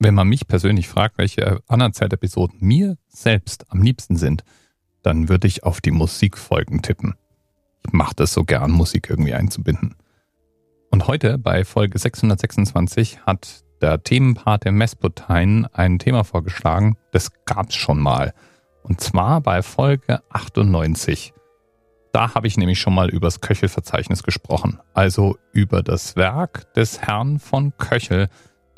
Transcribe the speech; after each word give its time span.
Wenn 0.00 0.14
man 0.14 0.28
mich 0.28 0.46
persönlich 0.46 0.86
fragt, 0.86 1.18
welche 1.18 1.60
Anerzählt-Episoden 1.66 2.58
mir 2.60 2.96
selbst 3.08 3.66
am 3.70 3.82
liebsten 3.82 4.16
sind, 4.16 4.44
dann 5.02 5.28
würde 5.28 5.48
ich 5.48 5.64
auf 5.64 5.80
die 5.80 5.90
Musikfolgen 5.90 6.82
tippen. 6.82 7.16
Ich 7.84 7.92
mache 7.92 8.14
das 8.14 8.32
so 8.32 8.44
gern, 8.44 8.70
Musik 8.70 9.10
irgendwie 9.10 9.34
einzubinden. 9.34 9.96
Und 10.90 11.08
heute 11.08 11.36
bei 11.36 11.64
Folge 11.64 11.98
626 11.98 13.26
hat 13.26 13.64
der 13.80 14.02
Themenpate 14.02 14.70
Mespotein 14.70 15.66
ein 15.72 15.98
Thema 15.98 16.24
vorgeschlagen, 16.24 16.96
das 17.10 17.30
gab's 17.44 17.74
schon 17.74 17.98
mal. 17.98 18.34
Und 18.84 19.00
zwar 19.00 19.40
bei 19.40 19.62
Folge 19.62 20.22
98. 20.30 21.34
Da 22.12 22.34
habe 22.34 22.46
ich 22.46 22.56
nämlich 22.56 22.78
schon 22.78 22.94
mal 22.94 23.10
übers 23.10 23.40
Köchelverzeichnis 23.40 24.22
gesprochen, 24.22 24.78
also 24.94 25.36
über 25.52 25.82
das 25.82 26.16
Werk 26.16 26.72
des 26.74 27.02
Herrn 27.02 27.38
von 27.38 27.76
Köchel, 27.76 28.28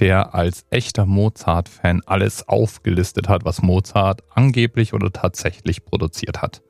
der 0.00 0.34
als 0.34 0.64
echter 0.70 1.06
Mozart-Fan 1.06 2.02
alles 2.06 2.48
aufgelistet 2.48 3.28
hat, 3.28 3.44
was 3.44 3.62
Mozart 3.62 4.22
angeblich 4.30 4.94
oder 4.94 5.12
tatsächlich 5.12 5.84
produziert 5.84 6.40
hat. 6.40 6.62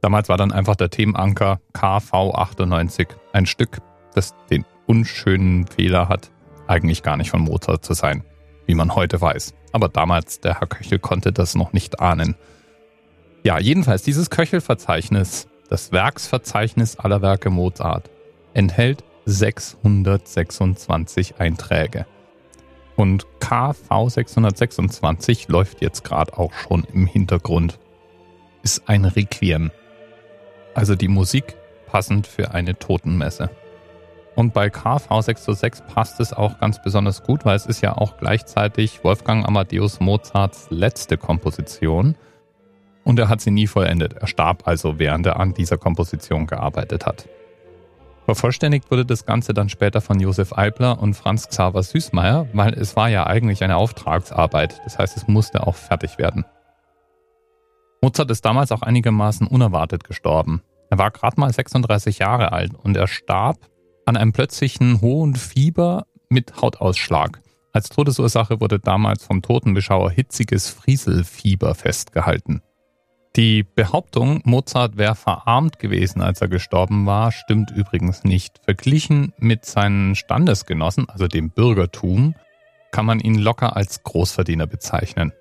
Damals 0.00 0.30
war 0.30 0.38
dann 0.38 0.50
einfach 0.50 0.74
der 0.74 0.90
Themenanker 0.90 1.60
KV98 1.74 3.08
ein 3.32 3.46
Stück, 3.46 3.78
das 4.14 4.34
den 4.50 4.64
unschönen 4.86 5.66
Fehler 5.66 6.08
hat, 6.08 6.30
eigentlich 6.66 7.02
gar 7.02 7.18
nicht 7.18 7.30
von 7.30 7.42
Mozart 7.42 7.84
zu 7.84 7.92
sein, 7.92 8.24
wie 8.66 8.74
man 8.74 8.94
heute 8.94 9.20
weiß. 9.20 9.54
Aber 9.72 9.88
damals, 9.88 10.40
der 10.40 10.58
Herr 10.58 10.66
Köchel 10.66 10.98
konnte 10.98 11.32
das 11.32 11.54
noch 11.54 11.72
nicht 11.72 12.00
ahnen. 12.00 12.34
Ja, 13.44 13.58
jedenfalls 13.58 14.02
dieses 14.02 14.28
Köchelverzeichnis, 14.30 15.48
das 15.68 15.92
Werksverzeichnis 15.92 16.98
aller 16.98 17.22
Werke 17.22 17.50
Mozart, 17.50 18.10
enthält 18.54 19.04
626 19.26 21.38
Einträge. 21.38 22.06
Und 23.02 23.26
KV 23.40 24.10
626 24.10 25.48
läuft 25.48 25.82
jetzt 25.82 26.04
gerade 26.04 26.38
auch 26.38 26.52
schon 26.52 26.84
im 26.84 27.08
Hintergrund. 27.08 27.80
Ist 28.62 28.88
ein 28.88 29.04
Requiem. 29.04 29.72
Also 30.74 30.94
die 30.94 31.08
Musik 31.08 31.56
passend 31.88 32.28
für 32.28 32.54
eine 32.54 32.78
Totenmesse. 32.78 33.50
Und 34.36 34.54
bei 34.54 34.70
KV 34.70 35.20
606 35.20 35.82
passt 35.92 36.20
es 36.20 36.32
auch 36.32 36.60
ganz 36.60 36.80
besonders 36.80 37.24
gut, 37.24 37.44
weil 37.44 37.56
es 37.56 37.66
ist 37.66 37.80
ja 37.80 37.96
auch 37.96 38.18
gleichzeitig 38.18 39.02
Wolfgang 39.02 39.48
Amadeus 39.48 39.98
Mozarts 39.98 40.68
letzte 40.70 41.16
Komposition. 41.16 42.14
Und 43.02 43.18
er 43.18 43.28
hat 43.28 43.40
sie 43.40 43.50
nie 43.50 43.66
vollendet. 43.66 44.12
Er 44.12 44.28
starb 44.28 44.68
also, 44.68 45.00
während 45.00 45.26
er 45.26 45.40
an 45.40 45.54
dieser 45.54 45.76
Komposition 45.76 46.46
gearbeitet 46.46 47.04
hat. 47.04 47.26
Vervollständigt 48.24 48.90
wurde 48.90 49.04
das 49.04 49.26
Ganze 49.26 49.52
dann 49.52 49.68
später 49.68 50.00
von 50.00 50.20
Josef 50.20 50.56
Eibler 50.56 51.00
und 51.00 51.14
Franz 51.14 51.48
Xaver 51.48 51.82
Süßmeier, 51.82 52.48
weil 52.52 52.72
es 52.74 52.94
war 52.94 53.08
ja 53.08 53.26
eigentlich 53.26 53.64
eine 53.64 53.76
Auftragsarbeit. 53.76 54.80
Das 54.84 54.98
heißt, 54.98 55.16
es 55.16 55.26
musste 55.26 55.66
auch 55.66 55.74
fertig 55.74 56.18
werden. 56.18 56.44
Mozart 58.00 58.30
ist 58.30 58.44
damals 58.44 58.72
auch 58.72 58.82
einigermaßen 58.82 59.46
unerwartet 59.46 60.04
gestorben. 60.04 60.62
Er 60.90 60.98
war 60.98 61.10
gerade 61.10 61.40
mal 61.40 61.52
36 61.52 62.18
Jahre 62.18 62.52
alt 62.52 62.74
und 62.74 62.96
er 62.96 63.08
starb 63.08 63.58
an 64.06 64.16
einem 64.16 64.32
plötzlichen 64.32 65.00
hohen 65.00 65.34
Fieber 65.36 66.06
mit 66.28 66.60
Hautausschlag. 66.60 67.40
Als 67.72 67.88
Todesursache 67.88 68.60
wurde 68.60 68.78
damals 68.78 69.24
vom 69.24 69.40
Totenbeschauer 69.40 70.10
hitziges 70.10 70.68
Frieselfieber 70.68 71.74
festgehalten. 71.74 72.62
Die 73.34 73.62
Behauptung, 73.62 74.42
Mozart 74.44 74.98
wäre 74.98 75.14
verarmt 75.14 75.78
gewesen, 75.78 76.20
als 76.20 76.42
er 76.42 76.48
gestorben 76.48 77.06
war, 77.06 77.32
stimmt 77.32 77.70
übrigens 77.70 78.24
nicht. 78.24 78.60
Verglichen 78.62 79.32
mit 79.38 79.64
seinen 79.64 80.14
Standesgenossen, 80.14 81.08
also 81.08 81.28
dem 81.28 81.48
Bürgertum, 81.48 82.34
kann 82.90 83.06
man 83.06 83.20
ihn 83.20 83.36
locker 83.36 83.74
als 83.74 84.02
Großverdiener 84.02 84.66
bezeichnen. 84.66 85.32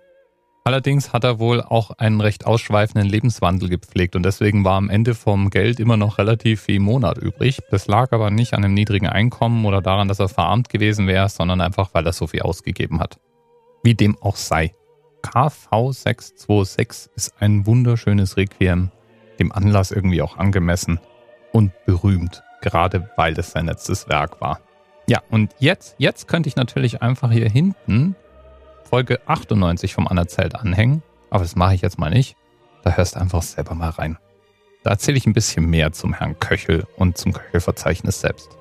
Allerdings 0.64 1.12
hat 1.12 1.26
er 1.26 1.40
wohl 1.40 1.62
auch 1.62 1.92
einen 1.92 2.22
recht 2.22 2.46
ausschweifenden 2.46 3.10
Lebenswandel 3.10 3.68
gepflegt 3.68 4.16
und 4.16 4.24
deswegen 4.24 4.64
war 4.64 4.78
am 4.78 4.90
Ende 4.90 5.14
vom 5.14 5.50
Geld 5.50 5.80
immer 5.82 5.98
noch 5.98 6.18
relativ 6.18 6.62
viel 6.62 6.80
Monat 6.80 7.18
übrig. 7.18 7.60
Das 7.72 7.88
lag 7.88 8.14
aber 8.14 8.30
nicht 8.30 8.54
an 8.54 8.64
einem 8.64 8.76
niedrigen 8.76 9.08
Einkommen 9.08 9.66
oder 9.66 9.82
daran, 9.82 10.08
dass 10.08 10.20
er 10.20 10.30
verarmt 10.30 10.70
gewesen 10.70 11.08
wäre, 11.08 11.28
sondern 11.28 11.60
einfach, 11.60 11.94
weil 11.94 12.06
er 12.06 12.14
so 12.14 12.28
viel 12.28 12.44
ausgegeben 12.44 13.02
hat. 13.02 13.20
Wie 13.84 13.96
dem 13.96 14.16
auch 14.22 14.36
sei. 14.38 14.72
KV626 15.24 17.10
ist 17.16 17.34
ein 17.40 17.66
wunderschönes 17.66 18.38
Requiem, 18.38 18.92
dem 19.40 19.52
Anlass 19.52 19.92
irgendwie 19.92 20.22
auch 20.22 20.38
angemessen 20.38 21.00
und 21.52 21.72
berühmt, 21.86 22.44
gerade 22.62 23.10
weil 23.18 23.38
es 23.38 23.52
sein 23.52 23.66
letztes 23.66 24.08
Werk 24.10 24.42
war. 24.42 24.60
Ja, 25.08 25.22
und 25.30 25.54
jetzt, 25.60 25.96
jetzt 25.98 26.28
könnte 26.28 26.50
ich 26.50 26.56
natürlich 26.56 27.02
einfach 27.02 27.32
hier 27.32 27.50
hinten 27.50 28.16
Folge 28.84 29.20
98 29.26 29.94
vom 29.94 30.08
Anerzählt 30.08 30.56
anhängen, 30.56 31.02
aber 31.30 31.44
das 31.44 31.56
mache 31.56 31.76
ich 31.76 31.82
jetzt 31.82 31.98
mal 31.98 32.12
nicht. 32.12 32.36
Da 32.84 32.92
hörst 32.92 33.16
du 33.16 33.20
einfach 33.20 33.42
selber 33.42 33.76
mal 33.76 33.90
rein. 33.90 34.18
Da 34.84 34.92
erzähle 34.92 35.18
ich 35.18 35.26
ein 35.28 35.34
bisschen 35.34 35.66
mehr 35.66 35.92
zum 35.92 36.14
Herrn 36.14 36.40
Köchel 36.40 36.86
und 36.98 37.18
zum 37.18 37.34
Köchelverzeichnis 37.34 38.22
selbst. 38.22 38.58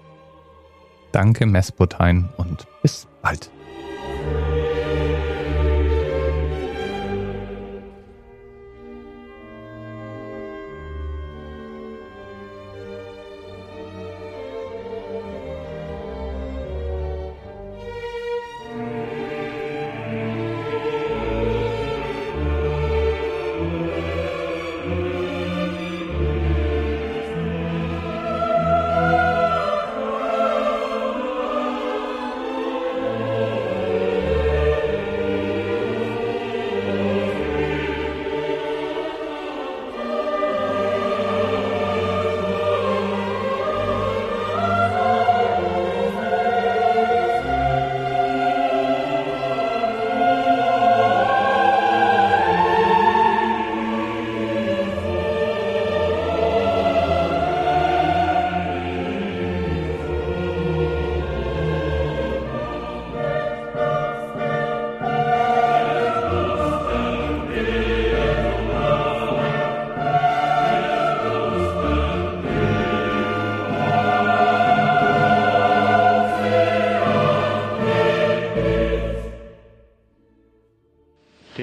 Danke, 1.12 1.46
Mesputein, 1.46 2.28
und 2.36 2.66
bis 2.82 3.08
bald. 3.22 3.50